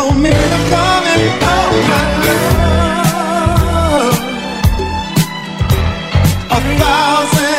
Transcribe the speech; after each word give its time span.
for 0.00 0.14
me 0.14 0.30
to 0.30 0.58
come 0.72 1.04
and 1.12 1.22
oh 1.42 1.72
my 1.90 2.04
love. 2.26 4.16
A 6.50 6.58
thousand. 6.80 7.49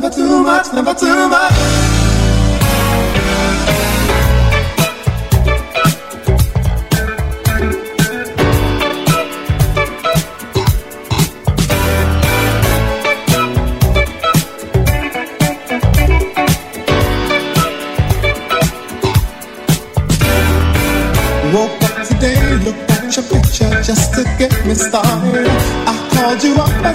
never 0.00 0.14
too 0.14 0.42
much, 0.42 0.72
never 0.74 0.94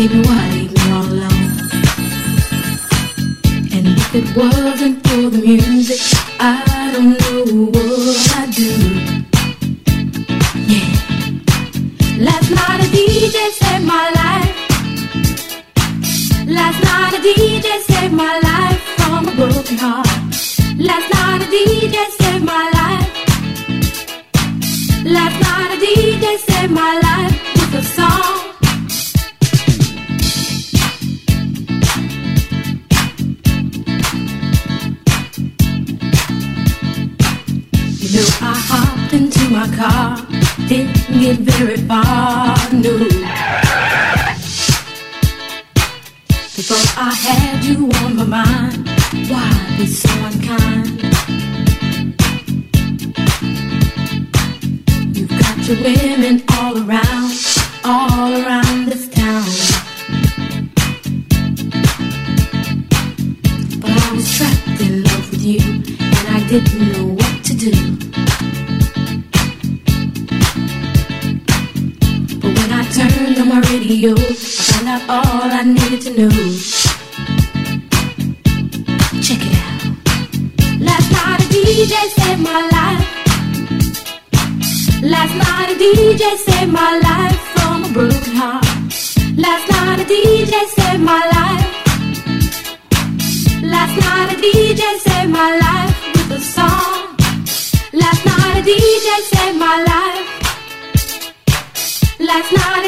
Baby, 0.00 0.22
why 0.22 0.48
leave 0.52 0.72
me 0.72 0.92
all 0.92 1.04
alone? 1.04 1.50
And 3.70 3.86
if 3.86 4.14
it 4.14 4.34
wasn't 4.34 5.06
for 5.06 5.28
the 5.28 5.42
music. 5.44 5.79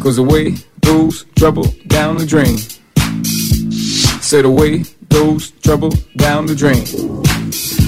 Cause 0.00 0.16
the 0.16 0.22
way 0.22 0.52
throws 0.82 1.26
trouble 1.36 1.66
down 1.86 2.16
the 2.16 2.24
drain. 2.24 2.56
Say 4.22 4.40
away 4.40 4.84
those 5.10 5.50
trouble 5.62 5.90
down 6.16 6.46
the 6.46 6.54
drain. 6.54 7.79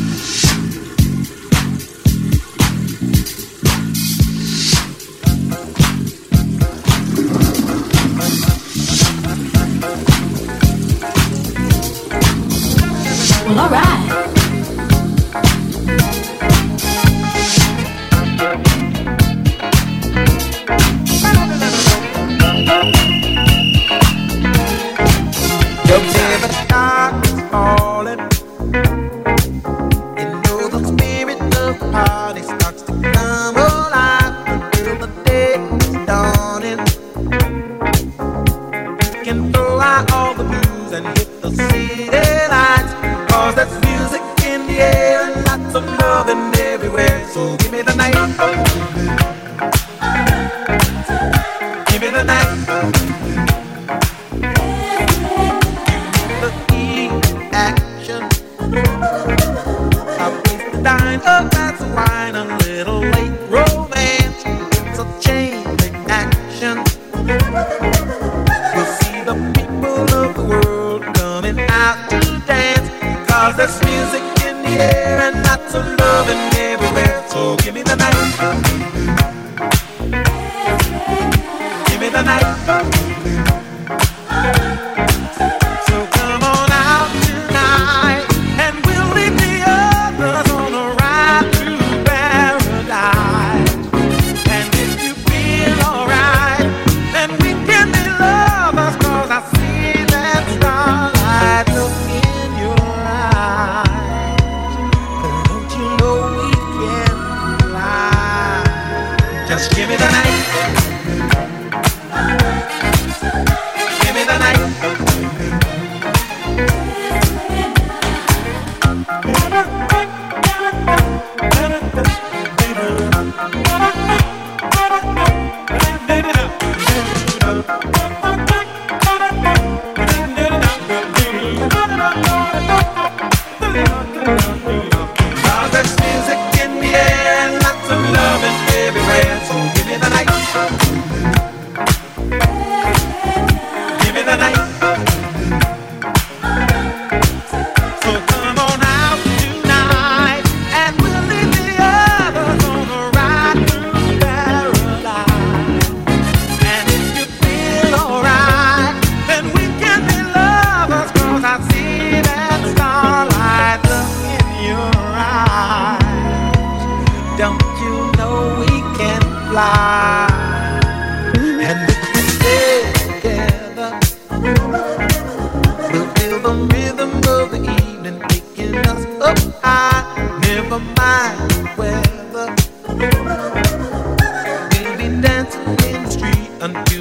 some 75.73 75.97
loving. 75.97 76.52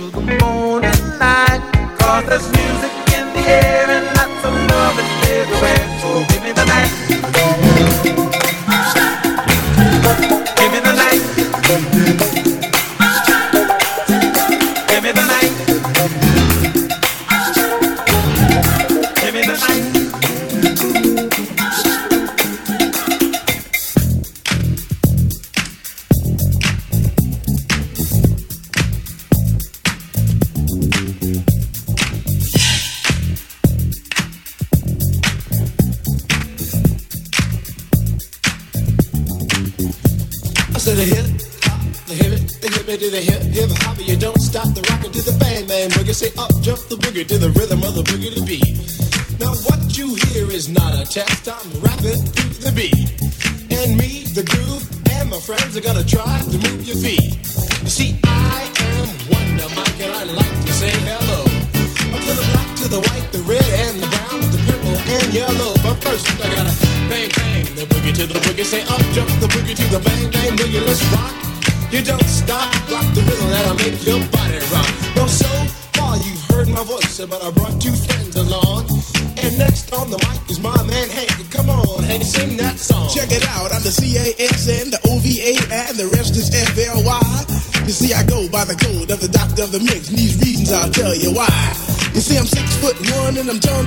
Until 0.02 0.22
the 0.22 0.38
morning 0.43 1.20
light. 1.20 1.62
Cause 1.99 2.26
there's 2.26 2.47
music 2.52 2.91
in 3.18 3.26
the 3.34 3.43
air 3.49 3.91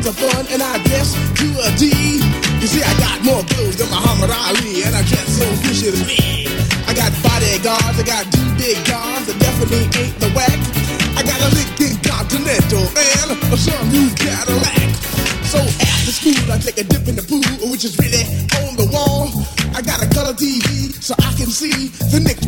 tons 0.05 0.23
of 0.23 0.31
fun, 0.31 0.47
and 0.53 0.63
I 0.63 0.79
dress 0.85 1.15
to 1.15 1.47
a 1.65 1.69
D. 1.77 2.21
You 2.61 2.67
see, 2.67 2.83
I 2.83 2.93
got 3.01 3.25
more 3.25 3.43
clothes 3.45 3.77
than 3.77 3.89
Muhammad 3.89 4.31
Ali, 4.31 4.83
and 4.85 4.95
I 4.95 5.03
dress 5.03 5.29
so 5.39 5.47
viciously. 5.65 6.49
I 6.87 6.93
got 6.95 7.13
bodyguards, 7.23 7.99
I 7.99 8.05
got 8.05 8.25
two 8.33 8.45
big 8.57 8.77
guns, 8.85 9.27
that 9.27 9.39
definitely 9.41 9.89
ain't 10.01 10.17
the 10.21 10.29
whack. 10.37 10.59
I 11.17 11.23
got 11.23 11.41
a 11.41 11.49
Lincoln 11.57 11.97
Continental 12.05 12.85
and 12.85 13.29
a 13.33 13.57
sunroof 13.57 14.13
Cadillac. 14.19 14.89
So 15.49 15.59
after 15.61 16.13
school, 16.13 16.53
I 16.53 16.59
take 16.59 16.79
a 16.79 16.85
dip 16.85 17.09
in 17.09 17.17
the 17.17 17.23
pool, 17.25 17.71
which 17.71 17.85
is 17.85 17.97
really 17.99 18.25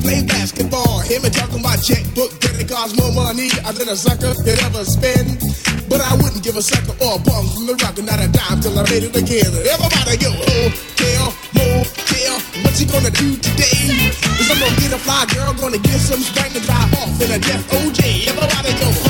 play 0.07 0.23
basketball. 0.23 1.03
Him 1.03 1.27
and 1.27 1.35
talking 1.35 1.63
my 1.63 1.75
checkbook, 1.77 2.31
that 2.39 2.55
it 2.55 2.71
costs 2.71 2.95
more 2.95 3.11
money 3.11 3.51
than 3.51 3.89
a 3.91 3.99
sucker 3.99 4.33
could 4.39 4.59
ever 4.63 4.87
spend. 4.87 5.43
But 5.91 6.01
I 6.01 6.15
wouldn't 6.15 6.43
give 6.47 6.57
a 6.57 6.63
sucker 6.63 6.95
or 7.03 7.19
a 7.19 7.23
bum 7.23 7.45
from 7.51 7.67
the 7.67 7.75
rock, 7.83 7.99
and 7.99 8.07
not 8.07 8.23
a 8.23 8.31
dime 8.31 8.63
till 8.63 8.79
I 8.79 8.87
made 8.87 9.03
it 9.03 9.15
again. 9.19 9.51
Everybody 9.51 10.15
go, 10.23 10.31
oh, 10.31 10.71
hotel, 10.71 11.27
motel, 11.59 12.35
what 12.63 12.75
you 12.79 12.87
gonna 12.87 13.11
do 13.11 13.35
today? 13.39 14.15
Is 14.39 14.47
I'm 14.51 14.59
gonna 14.63 14.79
get 14.79 14.95
a 14.95 15.01
fly 15.03 15.27
girl, 15.35 15.53
gonna 15.59 15.83
get 15.83 15.99
some 15.99 16.23
spank 16.23 16.55
and 16.55 16.65
drive 16.65 16.91
off 17.03 17.19
in 17.19 17.31
a 17.35 17.39
death 17.43 17.67
OJ. 17.75 18.31
Everybody 18.31 18.73
go, 18.79 19.06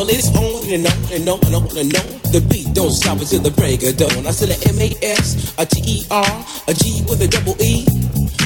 Well, 0.00 0.08
it's 0.08 0.32
on 0.32 0.64
and 0.72 0.86
on 0.88 1.12
and 1.12 1.28
on 1.28 1.38
and 1.44 1.54
on 1.60 1.76
and 1.76 1.92
on. 1.92 2.32
The 2.32 2.40
beat 2.48 2.72
don't 2.72 2.88
stop 2.88 3.20
until 3.20 3.44
the 3.44 3.50
break 3.50 3.84
of 3.84 4.00
dawn. 4.00 4.24
I 4.26 4.32
said 4.32 4.48
a 4.48 4.56
M-A-S, 4.72 5.52
a 5.60 5.66
T-E-R, 5.66 6.32
a 6.68 6.72
G 6.72 7.04
with 7.04 7.20
a 7.20 7.28
double 7.28 7.52
E. 7.60 7.84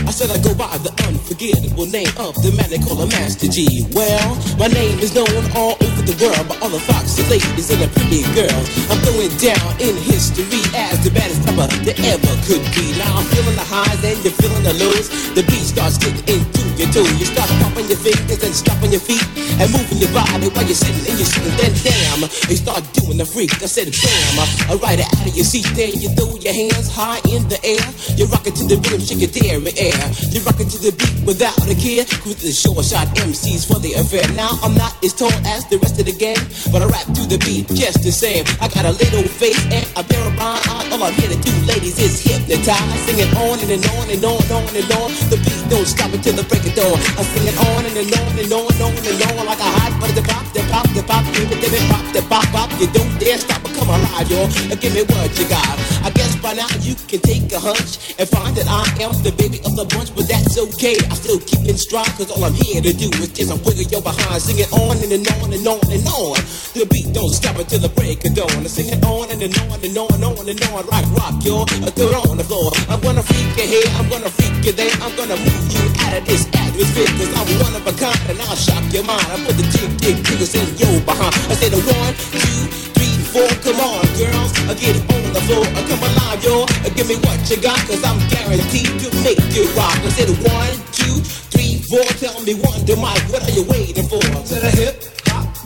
I 0.02 0.10
said 0.10 0.34
I 0.34 0.42
go 0.42 0.50
by 0.58 0.74
the 0.82 0.90
unforgettable 1.06 1.86
name 1.86 2.10
of 2.18 2.34
the 2.42 2.50
man 2.58 2.74
they 2.74 2.82
call 2.82 2.98
a 2.98 3.06
Master 3.06 3.46
Gee. 3.46 3.86
Well, 3.94 4.34
my 4.58 4.66
name 4.66 4.98
is 4.98 5.14
known 5.14 5.30
all 5.54 5.78
over 5.78 5.93
the 6.04 6.16
world 6.20 6.44
by 6.48 6.56
all 6.60 6.68
the 6.68 6.80
foxy 6.80 7.24
ladies 7.32 7.72
and 7.72 7.80
the 7.80 7.88
pretty 7.88 8.20
girls. 8.36 8.68
I'm 8.92 9.00
going 9.08 9.32
down 9.40 9.72
in 9.80 9.96
history 10.04 10.60
as 10.76 11.00
the 11.00 11.08
baddest 11.08 11.40
rapper 11.48 11.64
that 11.88 11.96
ever 12.04 12.32
could 12.44 12.64
be. 12.76 12.92
Now 13.00 13.24
I'm 13.24 13.26
feeling 13.32 13.56
the 13.56 13.64
highs 13.64 14.00
and 14.04 14.20
you're 14.20 14.36
feeling 14.36 14.64
the 14.64 14.76
lows. 14.76 15.08
The 15.32 15.40
beat 15.48 15.64
starts 15.64 15.96
getting 15.96 16.20
into 16.28 16.60
your 16.76 16.88
toe. 16.92 17.08
You 17.16 17.24
start 17.24 17.48
pumping 17.64 17.88
your 17.88 18.00
fingers 18.00 18.44
and 18.44 18.52
stomping 18.52 18.92
your 18.92 19.00
feet 19.00 19.24
and 19.56 19.68
moving 19.72 19.98
your 20.04 20.12
body 20.12 20.52
while 20.52 20.68
you're 20.68 20.76
sitting 20.76 21.08
and 21.08 21.16
you're 21.16 21.28
sitting. 21.28 21.56
Then 21.56 21.72
damn, 21.80 22.20
you 22.52 22.56
start 22.60 22.84
doing 22.92 23.16
the 23.16 23.24
freak. 23.24 23.56
I 23.64 23.68
said 23.68 23.88
bam, 23.88 24.44
I 24.68 24.76
ride 24.76 25.00
it 25.00 25.08
out 25.08 25.24
of 25.24 25.32
your 25.32 25.48
seat. 25.48 25.64
Then 25.72 25.96
you 26.04 26.12
throw 26.12 26.36
your 26.36 26.52
hands 26.52 26.92
high 26.92 27.24
in 27.32 27.48
the 27.48 27.56
air. 27.64 27.84
You're 28.20 28.28
rocking 28.28 28.52
to 28.60 28.64
the 28.68 28.76
rhythm, 28.76 29.00
shake 29.00 29.24
your 29.24 29.32
dairy 29.32 29.72
air. 29.80 30.04
You're 30.28 30.44
rocking 30.44 30.68
to 30.68 30.78
the 30.84 30.92
beat 30.92 31.16
without 31.24 31.56
a 31.64 31.74
care. 31.74 32.04
Cruise 32.20 32.44
the 32.44 32.52
short 32.52 32.84
shot 32.84 33.08
MCs 33.16 33.64
for 33.64 33.80
the 33.80 33.96
affair. 33.96 34.28
Now 34.36 34.60
I'm 34.60 34.76
not 34.76 34.92
as 35.00 35.16
tall 35.16 35.32
as 35.48 35.64
the 35.72 35.80
rest 35.80 35.93
of 35.98 36.06
the 36.06 36.12
gang, 36.12 36.38
but 36.72 36.82
I 36.82 36.86
rap 36.86 37.06
to 37.14 37.22
the 37.26 37.38
beat 37.44 37.68
just 37.68 38.02
the 38.02 38.12
same. 38.12 38.44
I 38.60 38.68
got 38.68 38.84
a 38.84 38.92
little 38.92 39.22
face 39.22 39.60
and 39.70 39.84
a 39.96 40.02
pair 40.02 40.22
of 40.26 40.36
rhyme. 40.36 40.92
All 40.92 41.02
I'm 41.02 41.14
here 41.14 41.30
to 41.30 41.38
do, 41.40 41.52
ladies, 41.66 41.98
is 41.98 42.20
hypnotize. 42.22 43.00
Singing 43.06 43.30
on 43.36 43.58
and, 43.60 43.70
and 43.70 43.84
on 43.98 44.10
and 44.10 44.24
on 44.24 44.38
and 44.42 44.52
on 44.52 44.70
and 44.74 44.90
on. 45.00 45.10
The 45.30 45.38
beat 45.42 45.63
don't 45.74 45.90
stop 45.90 46.14
until 46.14 46.38
the 46.38 46.46
break 46.46 46.62
of 46.62 46.74
dawn. 46.78 46.94
I'm 47.18 47.26
singing 47.34 47.58
on 47.66 47.82
and, 47.82 47.98
and 47.98 48.14
on 48.14 48.32
and 48.38 48.52
on 48.54 48.70
and 48.70 48.82
on 48.86 48.94
and 48.94 49.22
on 49.26 49.42
like 49.42 49.58
a 49.58 49.70
hot 49.74 49.90
butter. 49.98 50.14
The 50.14 50.22
pop, 50.22 50.46
the 50.54 50.62
pop, 50.70 50.86
the 50.94 51.02
pop, 51.02 51.24
give 51.34 51.50
it, 51.50 51.58
give 51.58 51.74
it, 51.74 51.82
pop, 51.90 52.06
the 52.14 52.22
pop, 52.30 52.46
pop. 52.54 52.70
You 52.78 52.86
don't 52.94 53.10
dare 53.18 53.38
stop 53.38 53.58
or 53.66 53.74
come 53.74 53.90
alive, 53.90 54.30
y'all. 54.30 54.46
Give 54.78 54.94
me 54.94 55.02
what 55.02 55.34
you 55.34 55.50
got. 55.50 55.74
I 56.06 56.14
guess 56.14 56.38
by 56.38 56.54
now 56.54 56.70
you 56.78 56.94
can 57.10 57.18
take 57.26 57.50
a 57.50 57.58
hunch 57.58 58.14
and 58.22 58.28
find 58.30 58.54
that 58.54 58.70
I 58.70 58.86
am 59.02 59.10
the 59.26 59.34
baby 59.34 59.58
of 59.66 59.74
the 59.74 59.82
bunch, 59.90 60.14
but 60.14 60.30
that's 60.30 60.54
okay. 60.54 60.94
I 61.10 61.14
still 61.18 61.42
keep 61.42 61.66
in 61.66 61.74
stride, 61.74 62.12
cause 62.14 62.30
all 62.30 62.44
I'm 62.46 62.54
here 62.54 62.78
to 62.78 62.92
do 62.94 63.10
is 63.18 63.34
just 63.34 63.50
wiggle 63.66 63.90
your 63.90 64.02
behind. 64.02 64.38
Sing 64.38 64.62
it 64.62 64.70
on 64.70 64.94
and, 65.02 65.10
and 65.10 65.26
on 65.42 65.50
and 65.50 65.66
on 65.66 65.82
and 65.90 66.06
on. 66.06 66.38
The 66.74 66.82
beat 66.90 67.14
don't 67.14 67.30
stop 67.30 67.54
until 67.54 67.86
the 67.86 67.92
break 67.94 68.26
of 68.26 68.34
dawn. 68.34 68.50
I 68.50 68.66
sing 68.66 68.90
it 68.90 68.98
on 69.06 69.30
and, 69.30 69.38
and 69.38 69.54
on 69.70 69.78
and 69.78 69.94
on 69.94 70.10
and 70.10 70.26
on 70.26 70.42
and 70.42 70.58
on. 70.74 70.82
Rock, 70.90 71.06
rock, 71.14 71.38
y'all. 71.46 71.70
Throw 71.94 72.18
on 72.26 72.34
the 72.34 72.42
floor. 72.42 72.74
I'm 72.90 72.98
gonna 72.98 73.22
freak 73.22 73.46
you 73.54 73.78
here, 73.78 73.86
I'm 73.94 74.10
gonna 74.10 74.26
freak 74.26 74.58
you 74.66 74.74
there. 74.74 74.90
I'm 74.98 75.14
gonna 75.14 75.38
move 75.38 75.66
you 75.70 75.86
out 76.02 76.18
of 76.18 76.26
this 76.26 76.50
atmosphere, 76.50 77.06
cause 77.14 77.30
I'm 77.30 77.46
one 77.62 77.78
of 77.78 77.86
a 77.86 77.94
kind 77.94 78.18
and 78.26 78.42
I'll 78.50 78.58
shock 78.58 78.82
your 78.90 79.06
mind. 79.06 79.22
I 79.22 79.38
put 79.46 79.54
the 79.54 79.62
jig, 79.70 79.86
jig, 80.02 80.18
jiggers 80.26 80.50
in 80.58 80.66
your 80.74 80.98
behind. 81.06 81.30
I 81.46 81.54
say 81.54 81.70
the 81.70 81.78
one, 81.78 82.10
two, 82.42 82.66
three, 82.98 83.22
four. 83.22 83.46
Come 83.62 83.78
on, 83.78 84.02
girls, 84.18 84.50
I 84.66 84.74
get 84.74 84.98
on 84.98 85.30
the 85.30 85.42
floor. 85.46 85.62
I 85.78 85.80
come 85.86 86.02
alive, 86.02 86.42
y'all. 86.42 86.66
Uh, 86.82 86.90
give 86.90 87.06
me 87.06 87.22
what 87.22 87.38
you 87.46 87.54
got, 87.62 87.78
cause 87.86 88.02
I'm 88.02 88.18
guaranteed 88.34 88.90
to 88.98 89.14
make 89.22 89.38
you 89.54 89.62
rock. 89.78 89.94
I 90.02 90.10
said 90.10 90.26
one, 90.42 90.74
two, 90.90 91.22
three, 91.54 91.78
four. 91.86 92.02
Tell 92.18 92.34
me 92.42 92.58
one, 92.58 92.82
to 92.82 92.98
Mike, 92.98 93.22
what 93.30 93.46
are 93.46 93.54
you 93.54 93.62
waiting 93.62 94.10
for? 94.10 94.18
To 94.18 94.58
the 94.58 94.74
hip 94.74 95.13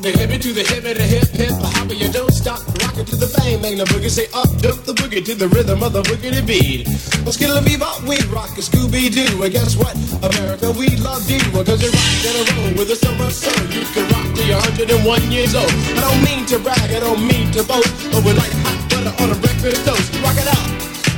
the 0.02 0.12
hippie 0.12 0.40
to 0.40 0.52
the 0.52 0.62
hip 0.62 0.84
hippie, 0.84 0.94
the 0.94 1.02
hip 1.02 1.28
hip 1.34 1.54
hop, 1.58 1.90
you 1.90 2.06
don't 2.12 2.30
stop, 2.30 2.62
rock 2.82 2.94
it 2.98 3.06
to 3.10 3.16
the 3.16 3.26
bang 3.34 3.58
bang, 3.58 3.76
the 3.78 3.84
boogie 3.90 4.10
say 4.10 4.30
up, 4.30 4.46
jump 4.62 4.78
the 4.86 4.94
boogie 4.94 5.24
to 5.24 5.34
the 5.34 5.48
rhythm 5.48 5.82
of 5.82 5.92
the 5.92 6.02
boogie 6.06 6.30
to 6.30 6.42
beat. 6.42 6.86
Well, 7.26 7.34
skittle 7.34 7.58
bebop, 7.58 8.06
we 8.06 8.14
rock 8.30 8.54
a 8.54 8.62
Scooby 8.62 9.10
Doo, 9.10 9.42
and 9.42 9.50
guess 9.50 9.74
what? 9.74 9.98
America, 10.22 10.70
we 10.70 10.94
love 11.02 11.26
you, 11.26 11.42
cause 11.50 11.82
you 11.82 11.90
rock 11.90 12.22
in 12.22 12.34
a 12.38 12.42
row 12.46 12.68
with 12.78 12.88
the 12.94 12.98
summer 12.98 13.30
sun. 13.30 13.58
You 13.74 13.82
can 13.90 14.06
rock 14.14 14.26
till 14.38 14.46
you're 14.46 14.62
101 15.02 15.34
years 15.34 15.54
old. 15.58 15.70
I 15.98 16.02
don't 16.06 16.22
mean 16.22 16.46
to 16.46 16.62
brag, 16.62 16.88
I 16.94 17.00
don't 17.02 17.22
mean 17.26 17.50
to 17.58 17.66
boast, 17.66 17.90
but 18.14 18.22
we're 18.22 18.38
like 18.38 18.54
hot 18.62 18.78
butter 18.86 19.14
on 19.18 19.34
a 19.34 19.38
breakfast 19.42 19.82
toast. 19.82 20.14
Rock 20.22 20.38
it 20.38 20.46
out, 20.46 20.68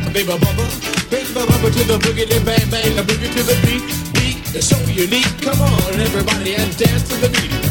baby 0.09 0.25
bubba, 0.25 0.65
baby 1.13 1.29
bubba 1.37 1.69
to 1.69 1.83
the 1.85 2.01
boogie, 2.01 2.25
bang 2.49 2.65
bang, 2.73 2.97
the 2.97 3.05
boogie 3.05 3.29
to 3.29 3.43
the 3.45 3.57
beat. 3.61 3.85
Beat 4.17 4.41
is 4.57 4.65
so 4.65 4.81
unique. 4.89 5.29
Come 5.45 5.61
on, 5.61 6.01
everybody, 6.01 6.57
and 6.57 6.73
dance 6.81 7.05
to 7.13 7.17
the 7.21 7.29
beat 7.29 7.70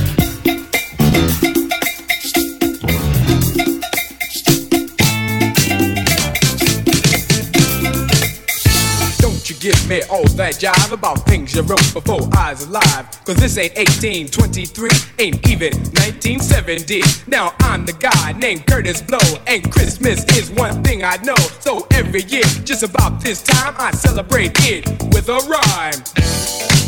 give 9.60 9.90
me 9.90 10.02
all 10.04 10.28
that 10.30 10.56
jive 10.56 10.92
about 10.92 11.26
things 11.26 11.54
you 11.54 11.62
wrote 11.62 11.94
before 11.94 12.22
I 12.34 12.52
was 12.52 12.68
alive. 12.68 13.06
Cause 13.26 13.36
this 13.36 13.58
ain't 13.58 13.76
1823, 13.76 14.90
ain't 15.20 15.50
even 15.50 15.74
1970. 16.00 17.02
Now 17.28 17.54
I'm 17.60 17.86
the 17.86 17.94
guy 17.94 18.32
named 18.34 18.66
Kurtis 18.66 19.06
Blow, 19.06 19.20
and 19.48 19.70
Christmas 19.72 20.24
is 20.38 20.50
one 20.52 20.84
thing 20.84 21.04
I 21.04 21.18
know. 21.18 21.38
So 21.60 21.86
every 21.92 22.24
year, 22.24 22.46
just 22.64 22.84
about 22.84 23.22
this 23.22 23.44
time, 23.44 23.76
I 23.78 23.92
celebrate 23.92 24.54
it 24.60 24.88
with 25.14 25.30
a 25.30 25.40
rhyme. 25.48 26.79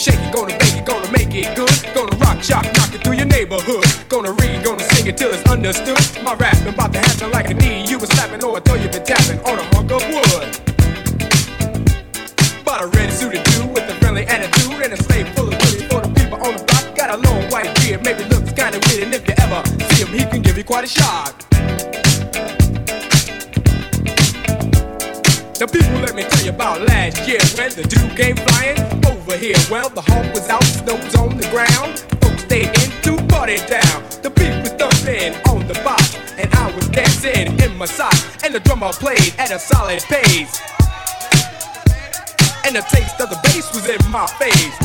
Shake 0.00 0.18
it, 0.18 0.32
gonna 0.32 0.56
bake 0.56 0.76
it, 0.80 0.86
gonna 0.86 1.12
make 1.12 1.34
it 1.34 1.54
good. 1.54 1.76
Gonna 1.94 2.16
rock, 2.16 2.42
shock, 2.42 2.64
knock 2.76 2.94
it 2.94 3.04
through 3.04 3.20
your 3.20 3.26
neighborhood. 3.26 3.84
Gonna 4.08 4.32
read, 4.32 4.64
gonna 4.64 4.82
sing 4.96 5.06
it 5.06 5.18
till 5.18 5.30
it's 5.30 5.44
understood. 5.50 6.00
My 6.24 6.32
rap 6.34 6.56
about 6.66 6.92
to 6.94 7.00
happen 7.00 7.30
like 7.30 7.50
a 7.50 7.54
knee. 7.54 7.84
You 7.86 7.98
was 7.98 8.08
slapping 8.08 8.42
or 8.42 8.56
I 8.56 8.60
throw 8.60 8.76
you 8.76 8.88
been 8.88 9.04
tapping 9.04 9.40
on 9.44 9.58
a 9.58 9.64
hunk 9.76 9.92
of 9.92 10.02
wood. 10.08 10.48
Bought 12.64 12.82
a 12.82 12.86
red 12.96 13.12
suited 13.12 13.44
dude 13.44 13.68
with 13.74 13.90
a 13.92 13.94
friendly 14.00 14.24
attitude 14.26 14.80
and 14.80 14.94
a 14.94 15.02
slave 15.02 15.28
full 15.36 15.52
of 15.52 15.58
goodies 15.60 15.84
for 15.84 16.00
the 16.00 16.08
people 16.16 16.40
on 16.40 16.56
the 16.56 16.64
block. 16.64 16.96
Got 16.96 17.10
a 17.10 17.18
long 17.28 17.42
white 17.50 17.68
beard, 17.80 18.02
maybe 18.02 18.24
looks 18.24 18.52
kinda 18.52 18.80
weird, 18.88 19.04
and 19.04 19.14
if 19.14 19.28
you 19.28 19.34
ever 19.36 19.60
see 19.92 20.04
him, 20.04 20.08
he 20.08 20.24
can 20.24 20.40
give 20.40 20.56
you 20.56 20.64
quite 20.64 20.84
a 20.84 20.88
shock. 20.88 21.59
The 25.60 25.66
people 25.66 26.00
let 26.00 26.14
me 26.14 26.22
tell 26.22 26.42
you 26.42 26.52
about 26.56 26.80
last 26.88 27.28
year 27.28 27.36
when 27.52 27.68
the 27.76 27.84
dude 27.84 28.16
came 28.16 28.34
flying 28.34 28.80
over 29.04 29.36
here. 29.36 29.60
Well, 29.70 29.90
the 29.90 30.00
hawk 30.00 30.24
was 30.32 30.48
out, 30.48 30.64
snow's 30.64 31.14
on 31.16 31.36
the 31.36 31.44
ground. 31.52 32.00
Folks 32.24 32.44
stayed 32.48 32.72
in 32.80 32.88
to 33.04 33.20
party 33.28 33.58
down. 33.68 34.00
The 34.24 34.32
beat 34.32 34.56
was 34.64 34.72
thumping 34.80 35.36
on 35.52 35.68
the 35.68 35.76
box, 35.84 36.16
and 36.40 36.48
I 36.54 36.74
was 36.74 36.88
dancing 36.88 37.60
in 37.60 37.76
my 37.76 37.84
socks. 37.84 38.42
And 38.42 38.54
the 38.54 38.60
drummer 38.60 38.88
played 38.94 39.36
at 39.36 39.50
a 39.50 39.58
solid 39.58 40.00
pace. 40.08 40.64
And 42.64 42.72
the 42.72 42.84
taste 42.88 43.20
of 43.20 43.28
the 43.28 43.36
bass 43.44 43.68
was 43.76 43.84
in 43.84 44.00
my 44.08 44.24
face. 44.40 44.76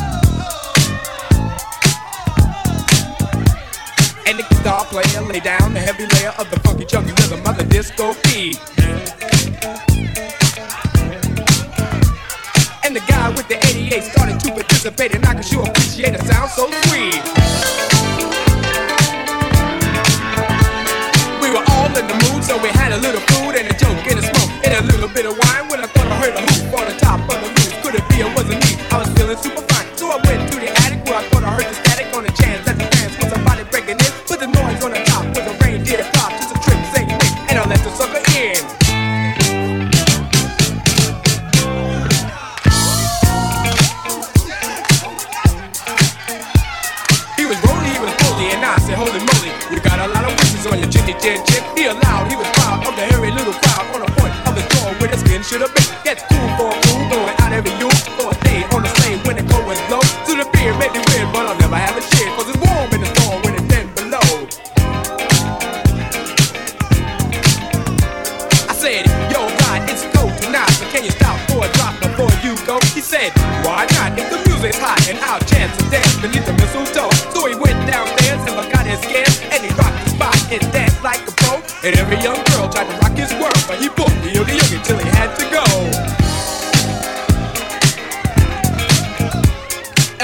And 4.28 4.36
the 4.38 4.44
guitar 4.44 4.84
player 4.92 5.22
lay 5.24 5.40
down 5.40 5.74
the 5.74 5.80
heavy 5.80 6.06
layer 6.20 6.36
of 6.36 6.52
the 6.52 6.60
funky 6.68 6.84
chunky 6.84 7.16
rhythm 7.24 7.48
of 7.48 7.56
the 7.56 7.64
disco 7.64 8.14
beat. 8.28 8.60
The 12.96 13.02
guy 13.02 13.28
with 13.32 13.50
the 13.50 13.58
88 13.58 14.04
started 14.04 14.40
to 14.40 14.52
participate, 14.54 15.16
and 15.16 15.26
I 15.26 15.34
can 15.34 15.44
sure 15.44 15.68
appreciate 15.68 16.18
the 16.18 16.24
sound 16.24 16.50
so 16.52 16.72
sweet. 16.88 18.35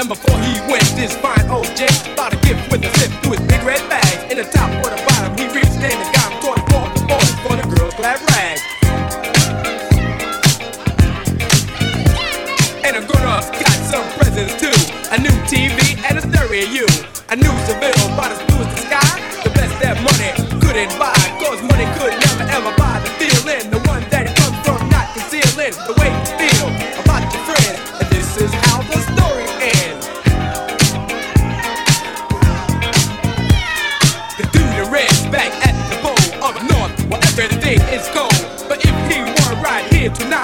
And 0.02 0.08
before 0.08 0.36
he 0.40 0.58
went, 0.66 0.82
this 0.98 1.16
fine 1.18 1.48
old 1.48 1.70
Jake 1.76 1.94
bought 2.16 2.34
a 2.34 2.36
gift 2.42 2.72
with 2.72 2.82
a 2.82 2.90
zip 2.98 3.12
through 3.22 3.38
his 3.38 3.40
big 3.46 3.62
red 3.62 3.78
bag. 3.88 4.32
In 4.32 4.36
the 4.36 4.42
top 4.42 4.68
or 4.82 4.90
the 4.90 4.98
bottom, 5.06 5.30
he 5.38 5.46
reached 5.54 5.78
in 5.78 5.94
and 5.94 6.10
got 6.10 6.26
him 6.26 6.40
the 6.42 6.66
ball, 6.74 6.90
the 6.90 7.06
boys 7.06 7.30
for 7.46 7.54
the 7.54 7.62
girls' 7.70 7.94
glad 7.94 8.18
rags. 8.34 8.62
And 12.82 12.96
a 12.98 13.06
grown-ups 13.06 13.50
got 13.62 13.78
some 13.86 14.02
presents 14.18 14.58
too. 14.58 14.74
A 15.14 15.22
new 15.22 15.36
TV 15.46 15.78
and 16.10 16.18
a 16.18 16.22
stereo. 16.22 16.66
You 16.66 16.86
a 17.30 17.36
new 17.36 17.54
Seville 17.62 17.94
about 18.10 18.32
as 18.32 18.42
blue 18.50 18.58
as 18.58 18.74
the 18.74 18.80
sky. 18.82 19.42
The 19.44 19.50
best 19.50 19.80
that 19.86 20.02
money 20.02 20.34
couldn't 20.66 20.98
buy. 20.98 21.21
Tonight, 40.14 40.41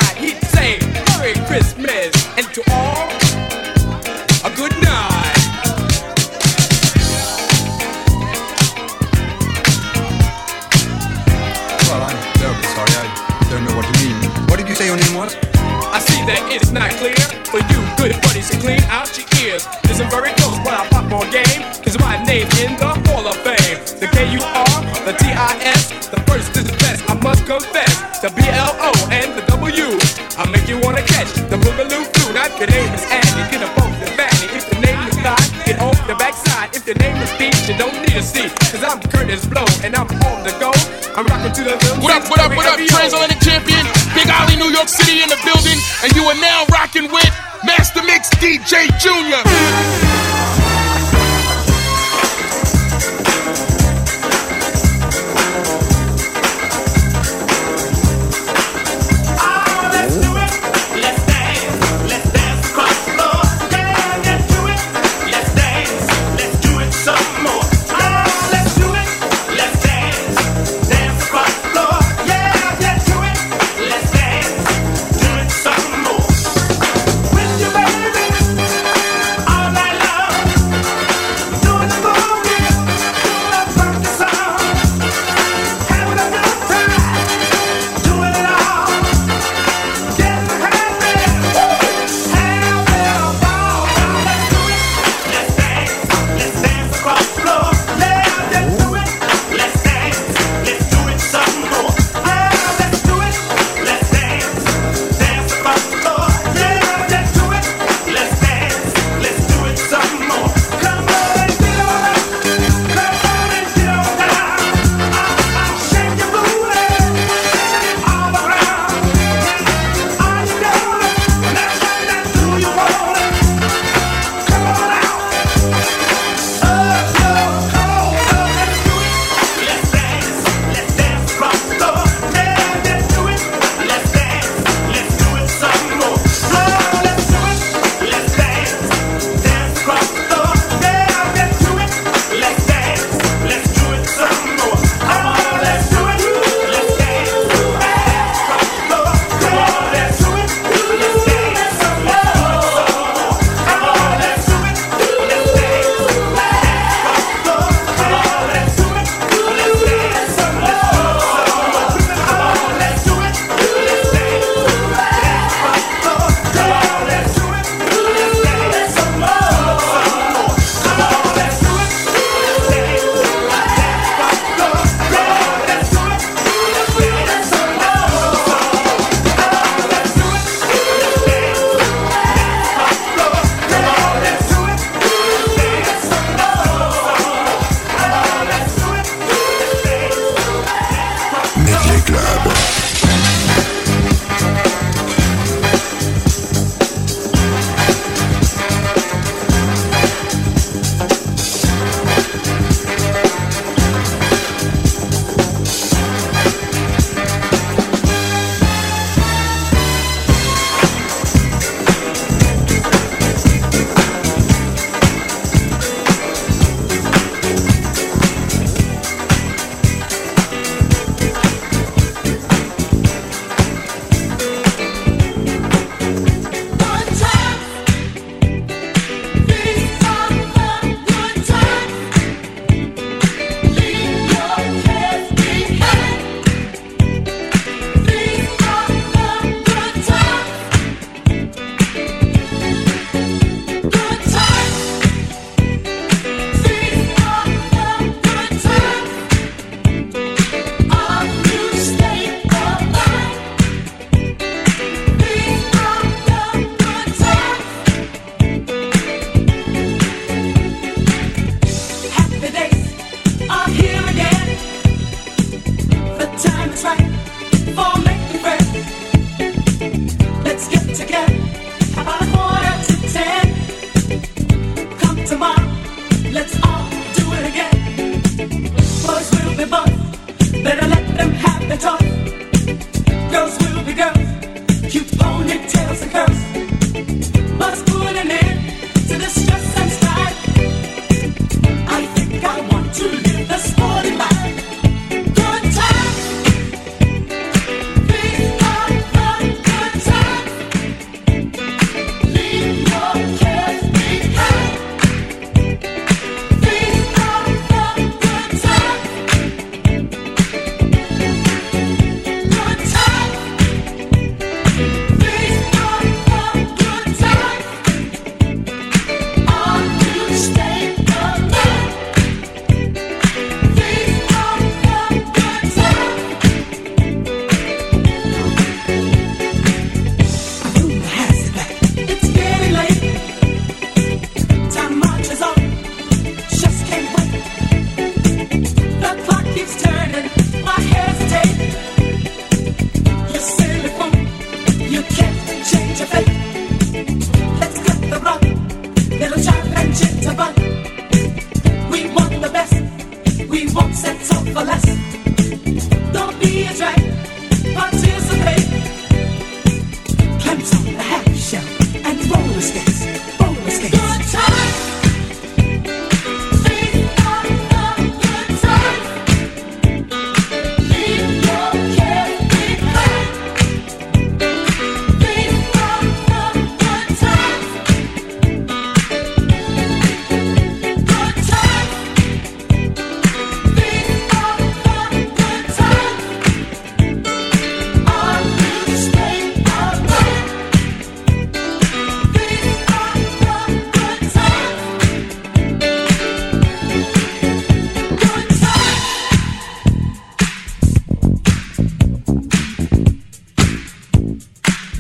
Cause 38.69 38.85
I'm 38.85 39.01
Kurtis 39.01 39.49
Blow 39.49 39.65
and 39.83 39.97
I'm 39.97 40.05
on 40.29 40.45
the 40.45 40.53
go. 40.61 40.69
I'm 41.17 41.25
rocking 41.25 41.53
to 41.57 41.65
the 41.65 41.73
little 41.73 42.05
What 42.05 42.13
up, 42.13 42.29
what 42.29 42.39
up, 42.39 42.55
what 42.55 42.67
up? 42.67 42.77
Transatlantic 42.77 43.41
champion, 43.41 43.81
Big 44.13 44.29
Ollie, 44.29 44.57
New 44.57 44.69
York 44.69 44.89
City 44.89 45.23
in 45.23 45.29
the 45.31 45.41
building, 45.41 45.81
and 46.05 46.13
you 46.15 46.23
are 46.25 46.37
now 46.37 46.67
rocking 46.71 47.11
with 47.11 47.33
Master 47.65 48.03
Mix 48.05 48.29
DJ 48.37 48.93
Junior. 49.01 50.08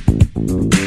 Again. 0.09 0.77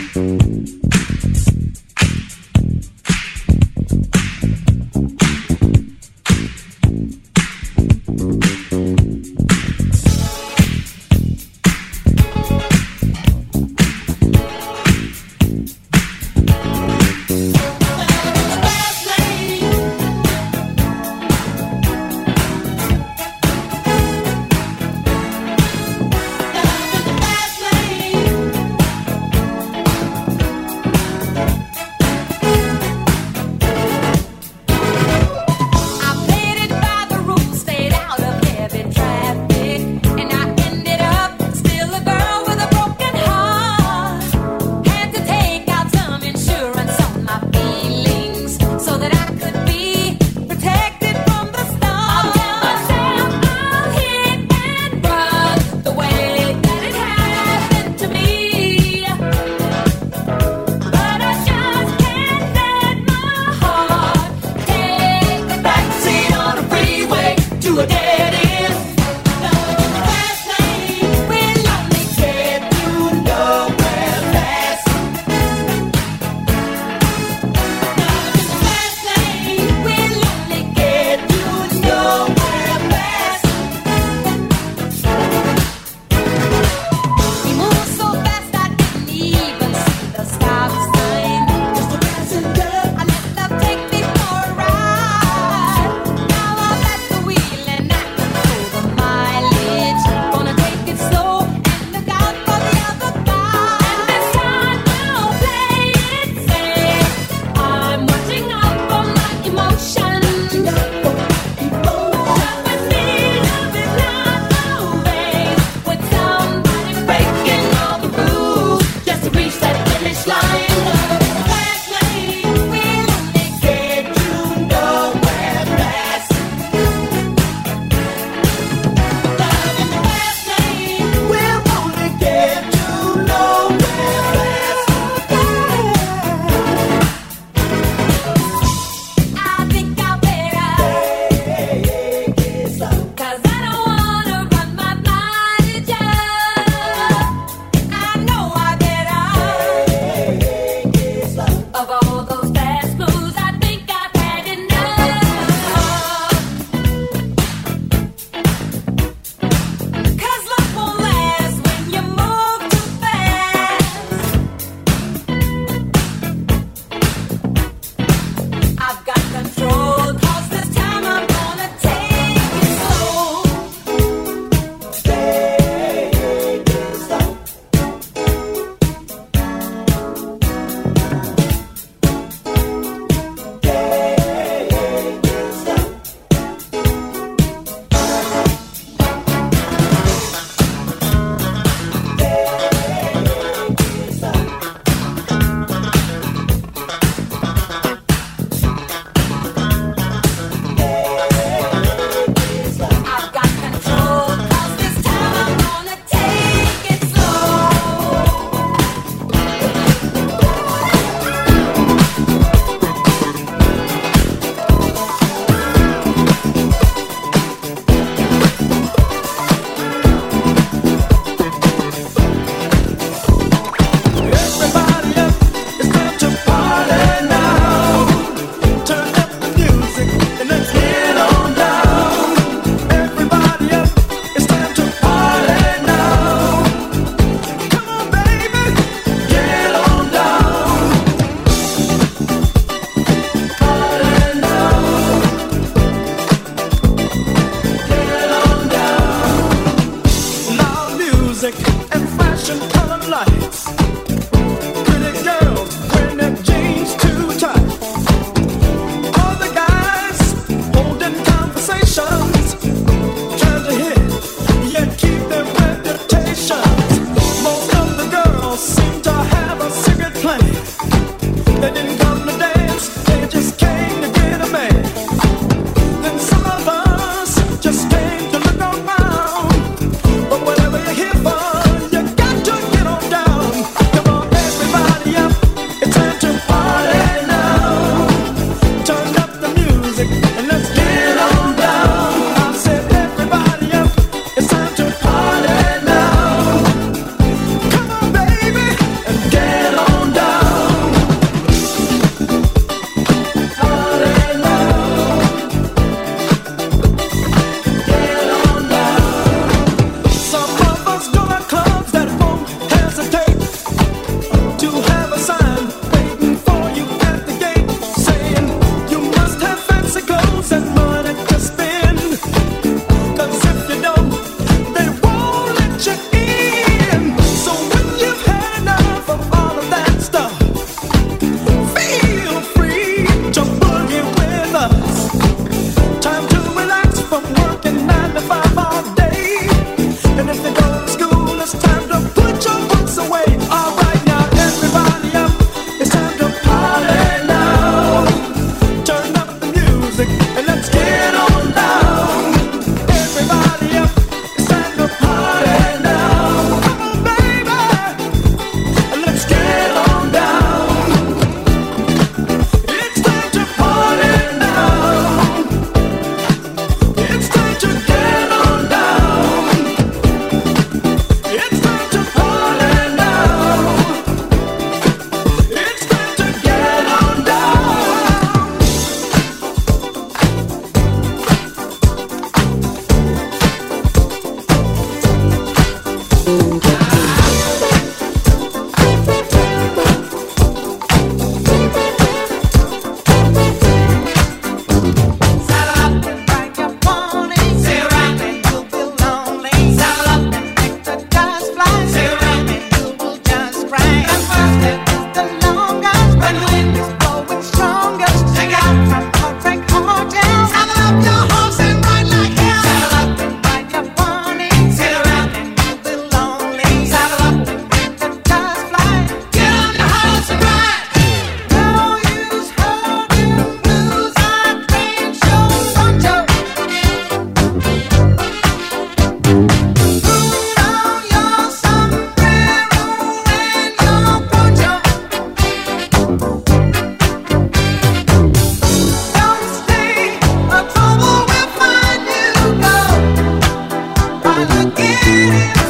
again. 444.82 445.61